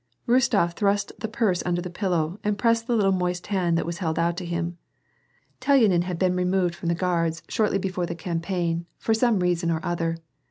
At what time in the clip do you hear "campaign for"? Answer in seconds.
8.15-9.13